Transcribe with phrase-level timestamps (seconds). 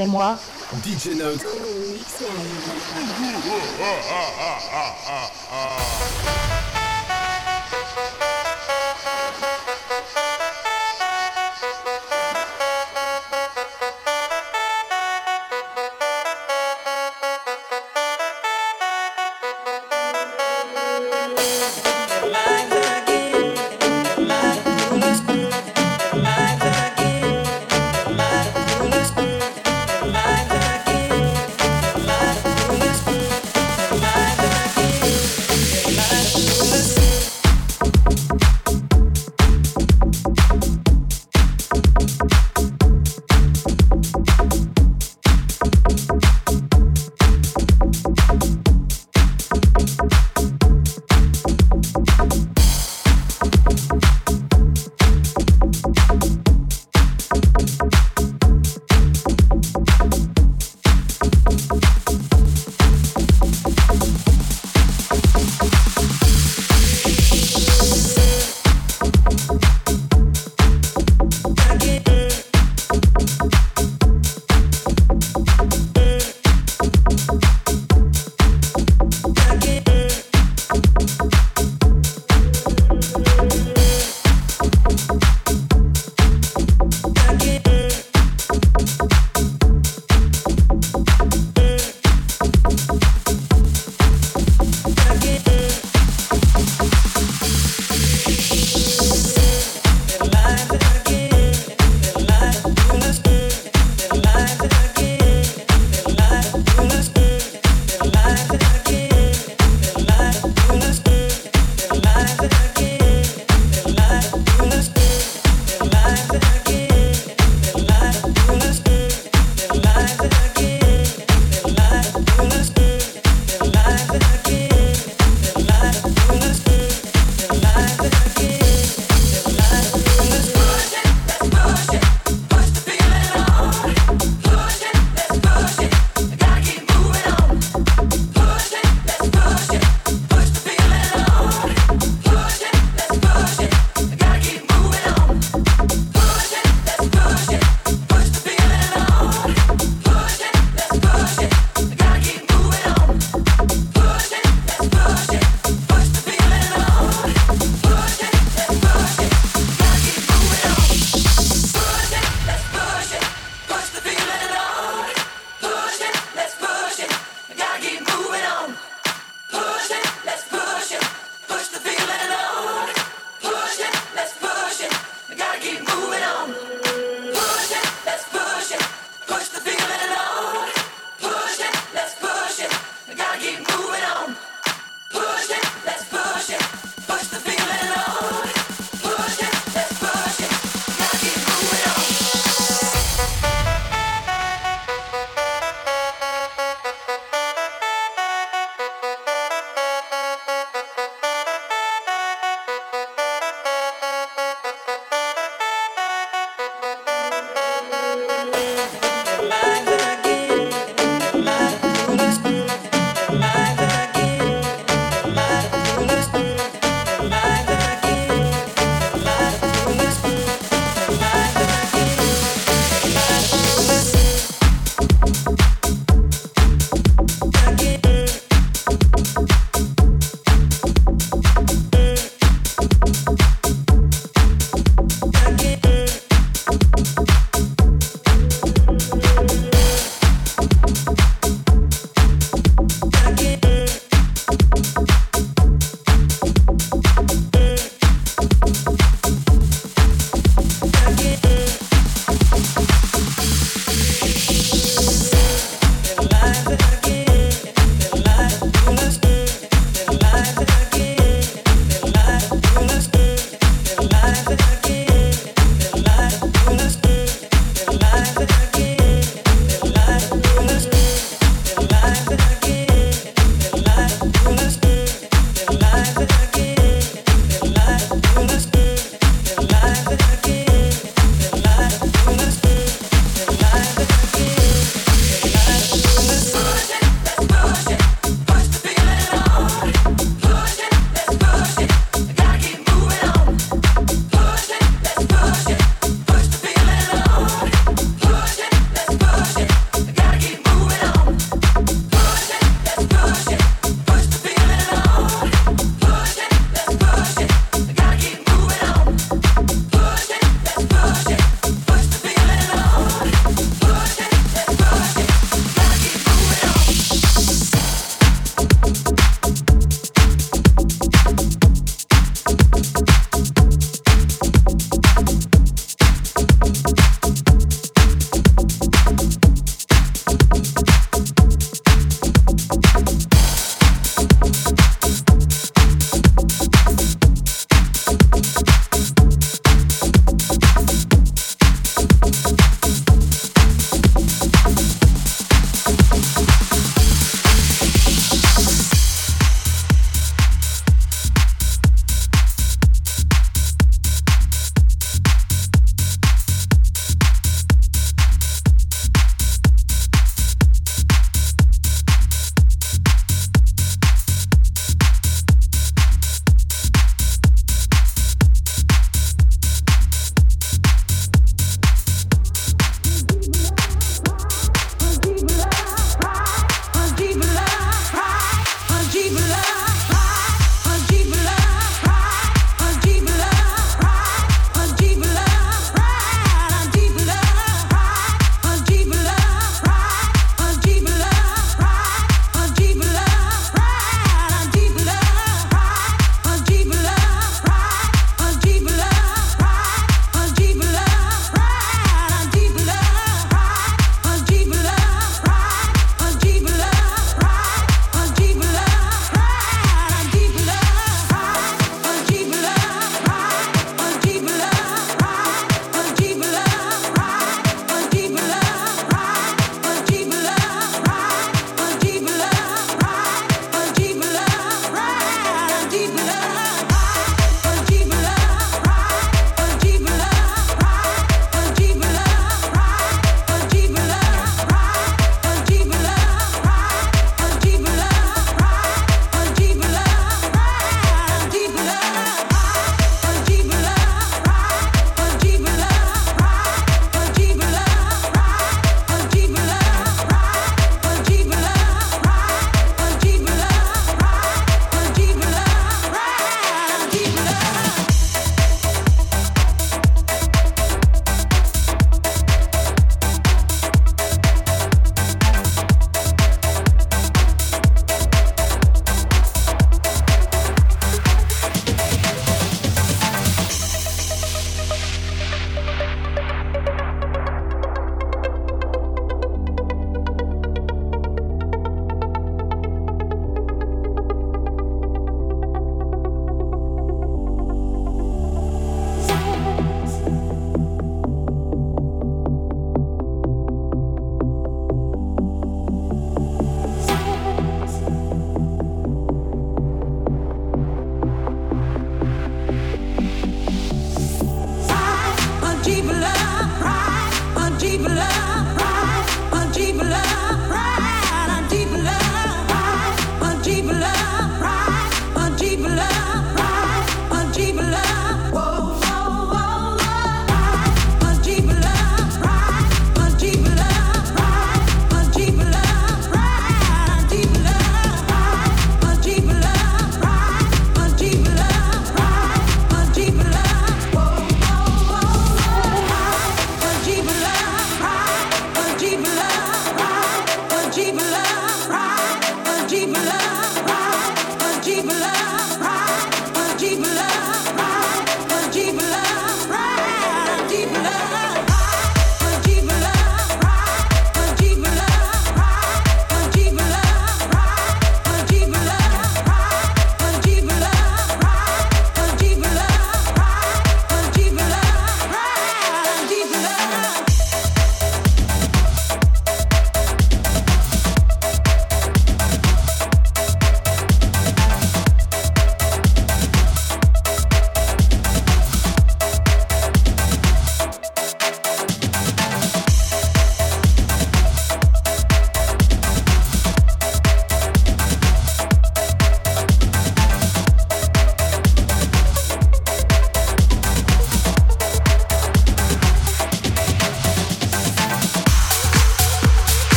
[0.00, 0.38] C'est moi.
[0.82, 1.44] DJ Note.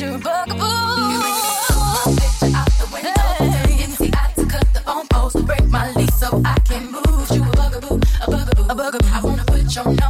[0.00, 0.56] your bugaboo.
[2.78, 5.06] The You I to cut the phone
[5.46, 7.30] break my lease so I can move.
[7.30, 9.08] You a bugaboo, a bugaboo, a bugaboo.
[9.12, 10.09] I wanna put your.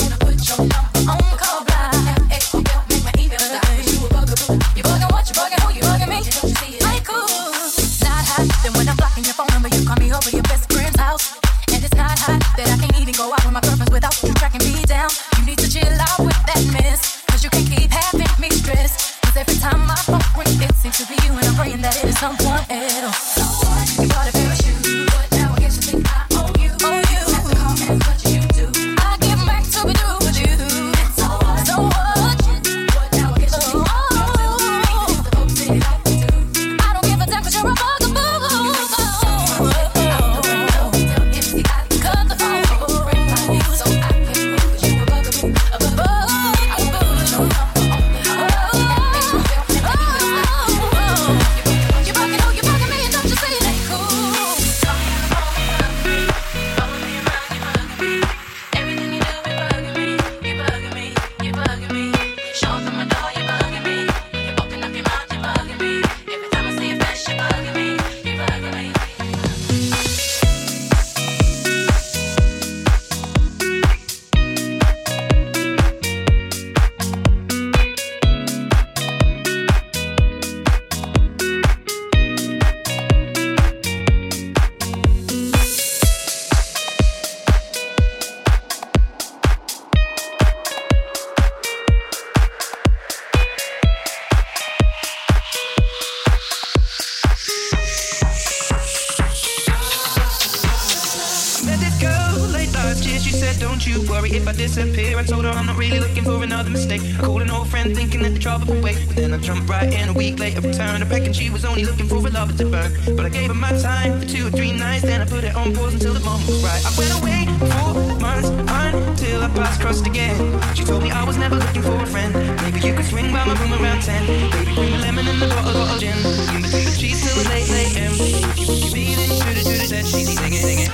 [111.71, 112.91] only looking for a lover to burn.
[113.15, 115.55] But I gave her my time for two or three nights, then I put it
[115.55, 116.83] on pause until the moment was right.
[116.83, 117.39] I went away
[117.71, 120.35] four months until I paths crossed again.
[120.75, 122.33] She told me I was never looking for a friend.
[122.63, 124.21] Maybe you could swing by my room around ten.
[124.27, 126.17] Maybe bring the lemon and the bottle, of gin.
[126.55, 128.11] In between the trees till late, late M.
[128.19, 130.91] If you would you be then shoot it, shoot it, then she's singing, singing.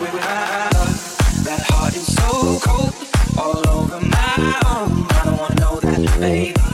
[0.00, 1.44] Where would I love?
[1.44, 2.94] That heart is so cold,
[3.36, 5.04] all over my own.
[5.10, 6.69] I don't wanna know that, baby.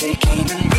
[0.00, 0.69] they came and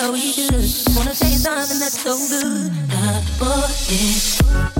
[0.00, 0.54] how we should.
[0.96, 2.72] Wanna say something that's so good.
[2.88, 4.79] Not bullshit.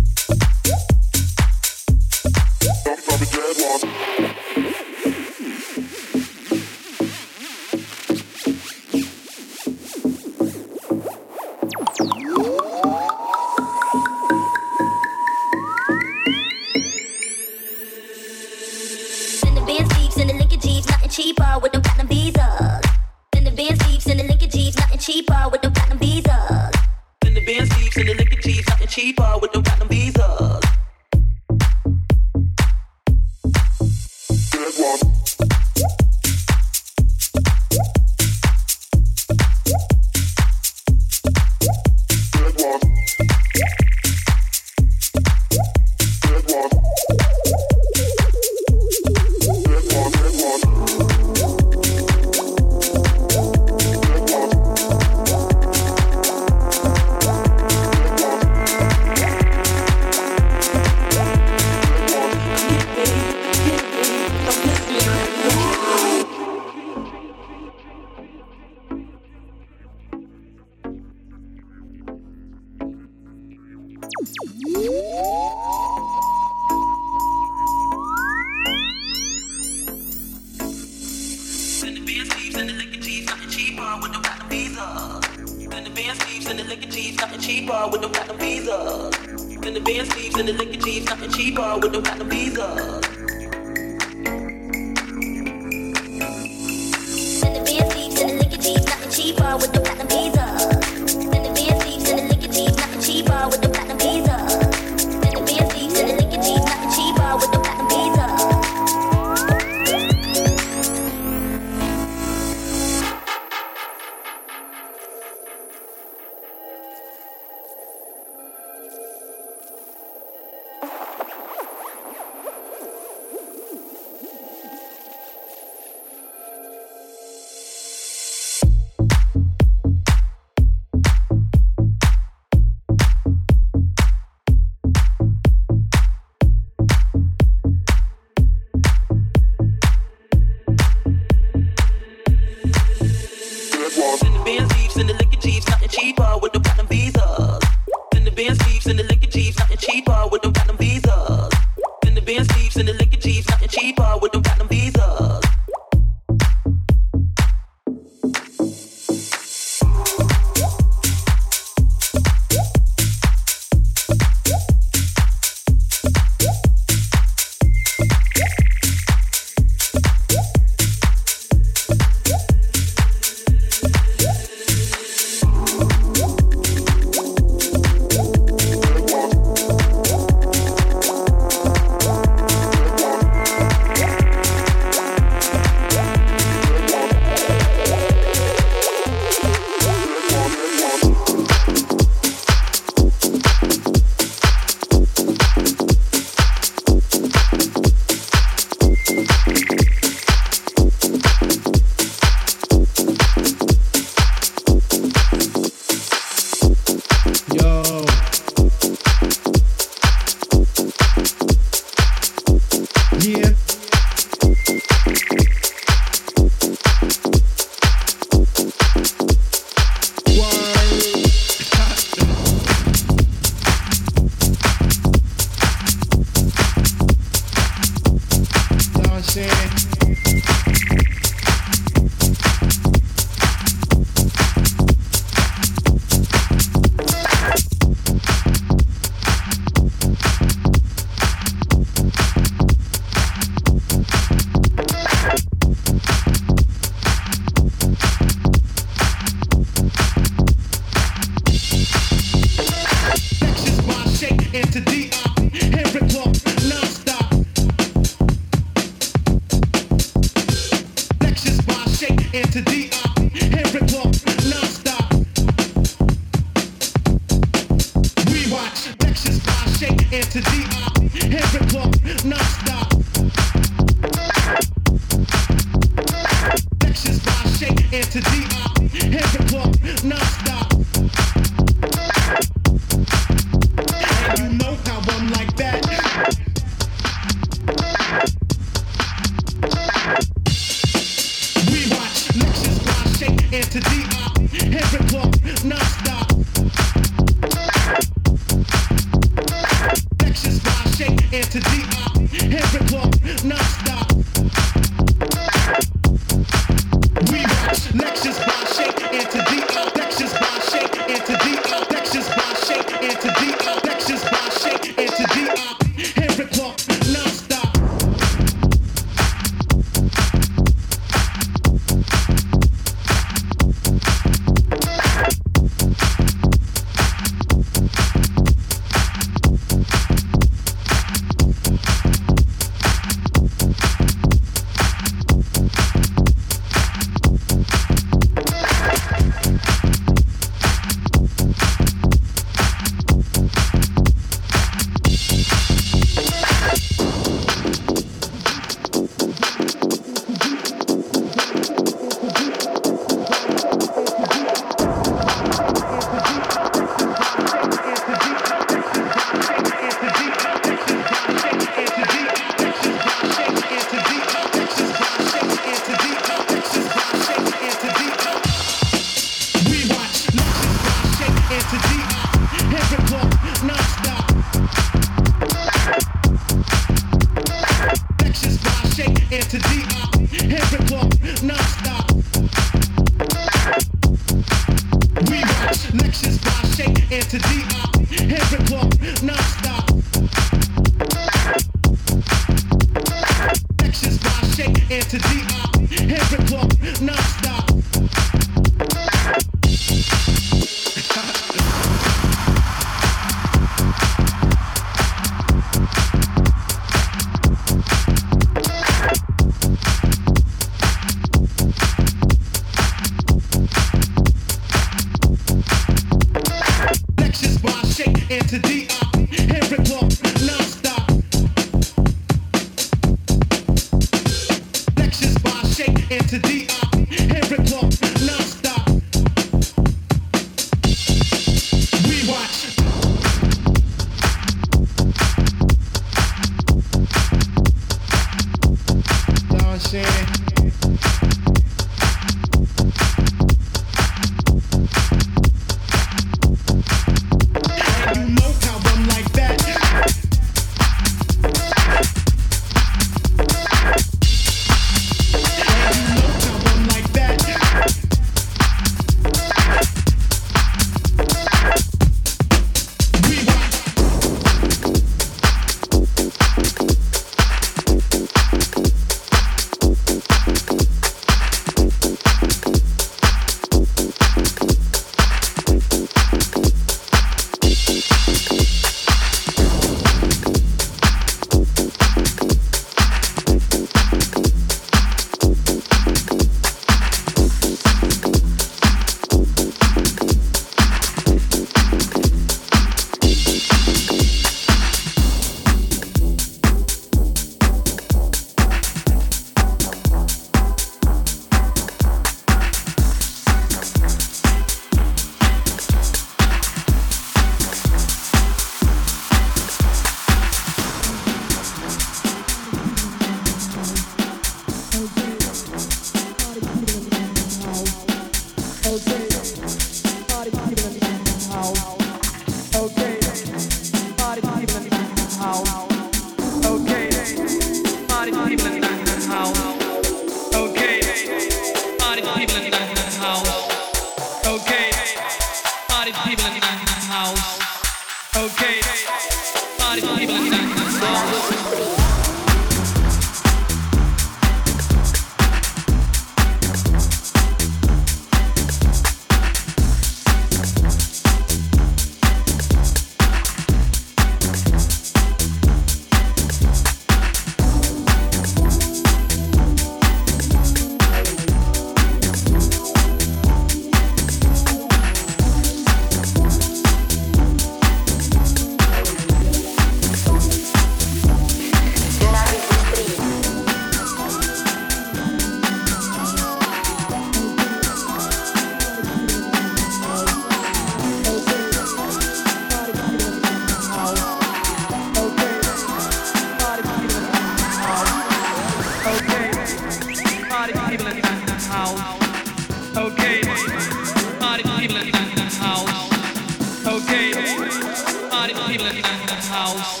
[598.42, 600.00] Party people in the house.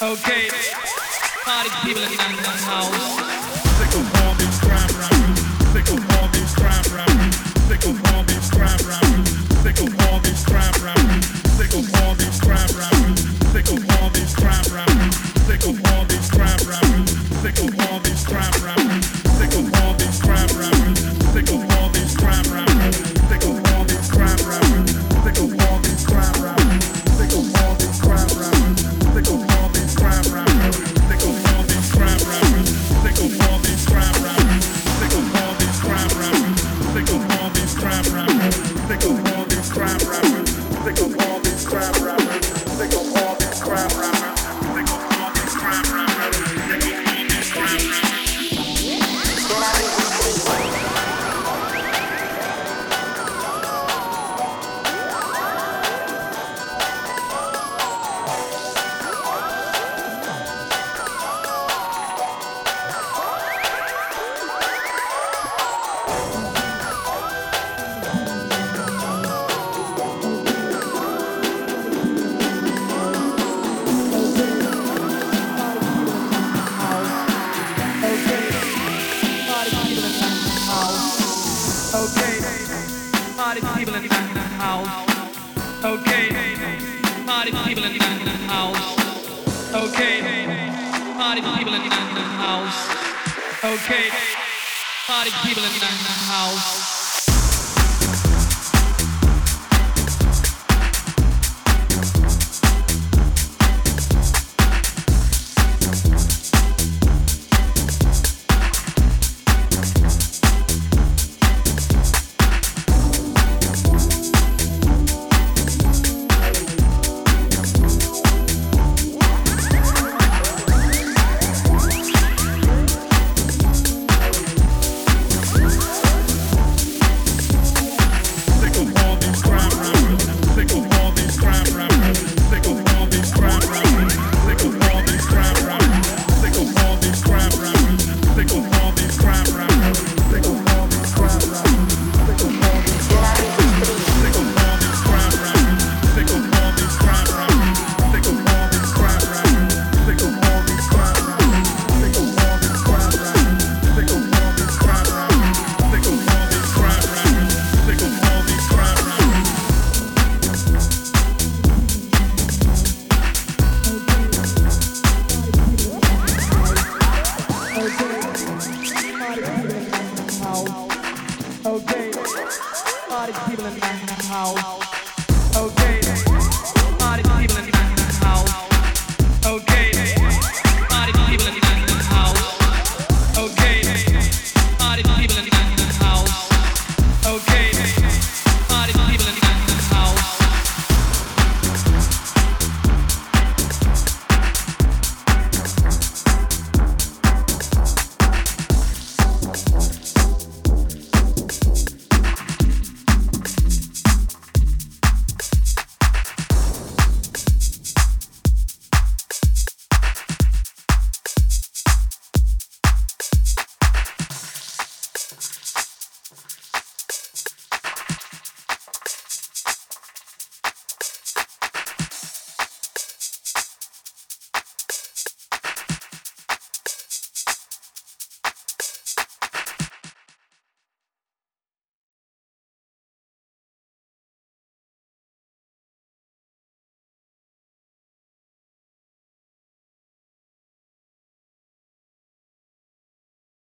[0.00, 0.48] Okay.
[1.44, 2.96] Party people in the house.
[3.76, 5.36] Sick of all these crap rappers.
[5.68, 7.36] Sick of all these crap rappers.
[7.68, 9.28] Sick of all these crap rappers.
[9.60, 11.28] Sick of all these crap rappers.
[11.52, 13.20] Sick of all these crap rappers.
[13.52, 15.14] Sick of all these crap rappers.
[15.44, 17.10] Sick of all these crap rappers.
[17.42, 18.77] Sick of all these crap rappers.